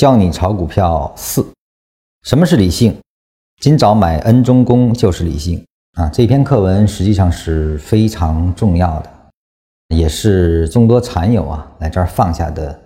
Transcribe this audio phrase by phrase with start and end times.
[0.00, 1.46] 教你炒股票四，
[2.22, 2.98] 什么是理性？
[3.60, 6.08] 今早买恩中公就是理性啊！
[6.08, 9.10] 这篇课文实际上是非常重要的，
[9.94, 12.80] 也是众多禅友啊来这儿放下的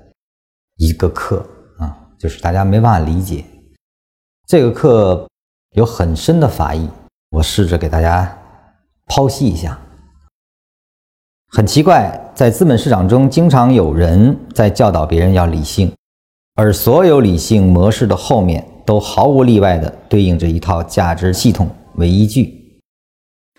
[0.78, 1.48] 一个课
[1.78, 3.44] 啊，就是大家没办法理解
[4.48, 5.24] 这个课
[5.76, 6.90] 有很深的法义，
[7.30, 8.36] 我试着给大家
[9.06, 9.78] 剖析一下。
[11.52, 15.94] 很奇怪，在资本市场中，经常有人在教导别人要理性。
[16.56, 22.80] 而所有理性模式的后面，都毫无例外地对应着一套价值系统为依据，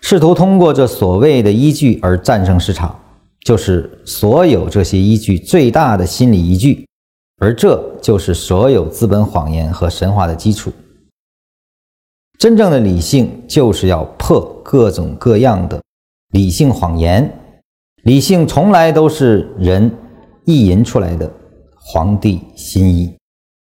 [0.00, 2.98] 试图通过这所谓的依据而战胜市场，
[3.40, 6.86] 就是所有这些依据最大的心理依据，
[7.38, 10.72] 而这就是所有资本谎言和神话的基础。
[12.38, 15.82] 真正的理性就是要破各种各样的
[16.30, 17.30] 理性谎言，
[18.04, 19.90] 理性从来都是人
[20.46, 21.30] 意淫出来的。
[21.88, 23.16] 皇帝新衣，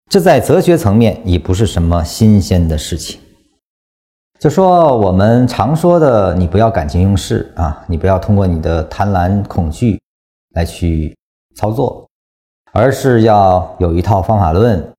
[0.09, 3.21] 这在哲学层面已不是什么新鲜的事情。
[4.37, 9.97] 就说我们常说的，你不要感情用事啊，你不要通过你的贪婪恐惧
[10.55, 11.15] 来去
[11.55, 12.05] 操作，
[12.73, 14.93] 而是要有一套方法论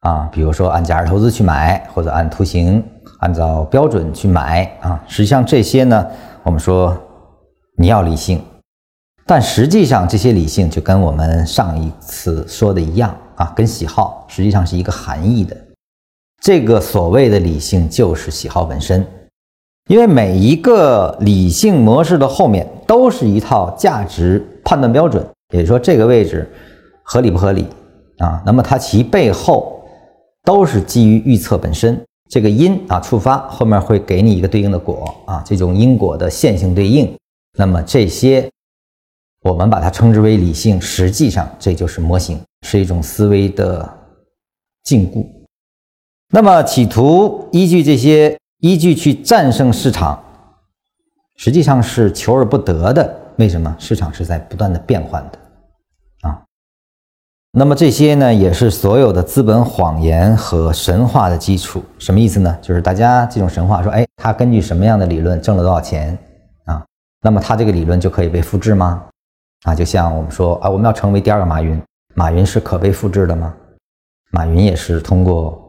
[0.00, 2.80] 啊，比如说按价值投资去买，或者按图形
[3.18, 5.02] 按照标准去买啊。
[5.08, 6.06] 实际上这些呢，
[6.44, 6.96] 我们说
[7.76, 8.40] 你要理性。
[9.30, 15.54] 但实际上，这些理性就跟我们上一次说的一样啊，跟喜好实际上是一个含义的。
[16.40, 19.06] 这个所谓的理性就是喜好本身，
[19.90, 26.50] 因为每一个理性模式的后面都是一套价值判断标准，也就是说这个位置
[27.02, 27.66] 合理不合理
[28.20, 28.42] 啊？
[28.46, 29.82] 那么它其背后
[30.42, 37.14] 都是基于预测本身，这个因啊触发后面会给你一个对应的果啊，这种因果的线性对应，
[37.58, 38.50] 那么这些。
[39.48, 43.88] 我们把它称之为理性，实际上这就是模型，是一种思维的
[44.84, 45.26] 禁锢。
[46.30, 50.22] 那么，企图依据这些依据去战胜市场，
[51.36, 53.18] 实际上是求而不得的。
[53.36, 53.74] 为什么？
[53.78, 56.42] 市场是在不断的变换的啊。
[57.52, 61.82] 那么这些呢，也是所有的资本谎言和神话的基础。
[61.98, 62.58] 什么意思呢？
[62.60, 66.18] 就是大家这种神话说，哎，他根据什么样的理论挣了多少钱
[66.66, 66.84] 啊？
[67.22, 69.02] 那么他这个理论就可以被复制吗？
[69.64, 71.82] 啊，就像我们说啊，我们要成为第二个马云，
[72.14, 73.54] 马云是可被复制的吗？
[74.30, 75.60] 马云也是通过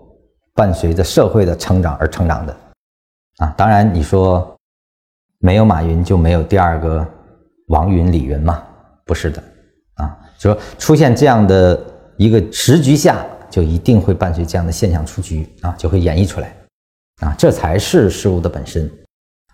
[0.53, 2.55] 伴随着社会的成长而成长的
[3.37, 3.53] 啊。
[3.57, 4.55] 当然，你说
[5.39, 7.05] 没有马云就没有第二个
[7.67, 8.61] 王云、李云吗？
[9.05, 9.41] 不是的
[9.95, 11.81] 啊，说出现这样的
[12.17, 16.55] 一个时局下，就一定会伴随这样的现象出局啊，就会演绎出来
[17.21, 18.87] 啊，这才是事物的本身，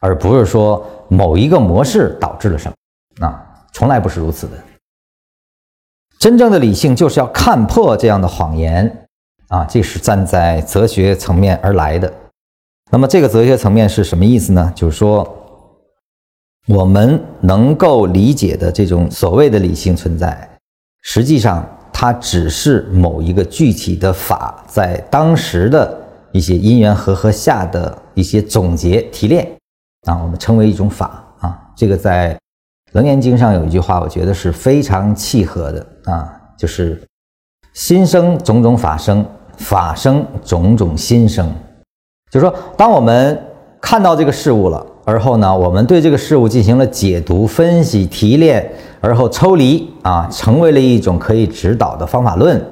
[0.01, 3.51] 而不是说某一个模式导致了什么啊。
[3.75, 4.53] 从来不是如此的。
[6.17, 9.05] 真正的理性就是要看破这样的谎言
[9.49, 12.11] 啊，这是站在哲学层面而来的。
[12.89, 14.71] 那么，这个哲学层面是什么意思呢？
[14.73, 15.27] 就是说，
[16.69, 20.57] 我们能够理解的这种所谓的理性存在，
[21.01, 29.45] 实际上它只是某一个具体的法在当时的一些因缘和合下的一些总结提炼
[30.07, 31.59] 啊，我们称为一种法啊。
[31.75, 32.33] 这个在。
[32.95, 36.97] 《楞严经》上有一句话，我觉得是非常契合的啊，就是
[37.75, 39.25] “心生种种法生，
[39.57, 41.45] 法生种种心生”。
[42.31, 43.37] 就是说，当我们
[43.81, 48.65] 看到这个事物了，而后呢，我们对这个事物进行了解读、分析、提炼，
[49.01, 52.65] 而后抽离啊，成为了一种可以指导的方法论。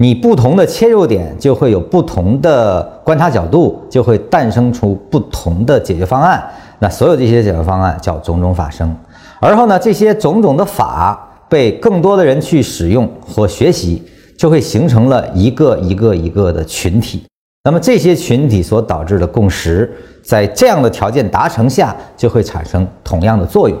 [0.00, 6.42] 你不同的切入点，就会有不同的观察角度，就会诞生出不同的解决方案。
[6.78, 8.96] 那所有这些解决方案叫种种法生。
[9.40, 14.02] 而后呢，这些种种的法被更多的人去使用或学习，
[14.38, 17.24] 就会形成了一个一个一个的群体。
[17.64, 19.92] 那么这些群体所导致的共识，
[20.22, 23.76] 在这样的条件达成下，就会产生同样的作用。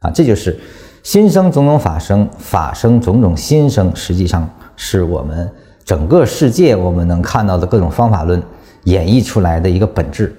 [0.00, 0.58] 啊，这就是
[1.02, 5.50] 心生种种法生，法生种种心生，实际上是我们
[5.84, 8.42] 整个世界我们能看到的各种方法论
[8.84, 10.34] 演绎出来的一个本质。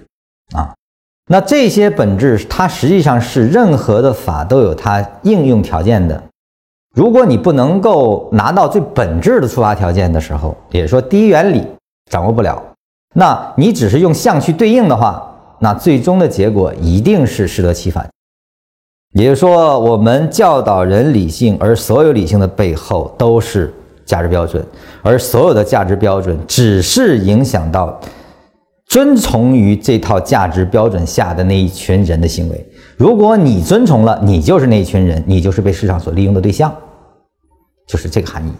[0.53, 0.76] 啊。
[1.29, 6.23] 那这些本质，它实际上是任何的法都有它应用条件的。
[6.95, 11.67] 如果你不能够拿到最本质的出发条件的时候，也就是说第一原理
[12.09, 12.63] 掌握不了，
[13.13, 15.21] 那你只是用相去对应的话，
[15.59, 18.07] 那最终的结果一定是适得其反。
[19.13, 23.73] 也就是说，我们教导人理性，而所有理性的背后都是
[24.05, 24.65] 价值标准，
[25.01, 27.99] 而所有的价值标准只是影响到。
[28.87, 36.73] 遵从于这套价值标准下的那一群人的行为，如果你遵从了，你就是那一群人，你就是被市场所利用的对象，
[37.85, 38.51] 就是这个含义。